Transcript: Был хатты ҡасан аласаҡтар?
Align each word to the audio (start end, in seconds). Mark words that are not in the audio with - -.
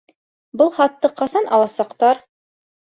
Был 0.61 0.71
хатты 0.79 1.13
ҡасан 1.21 1.53
аласаҡтар? 1.59 2.29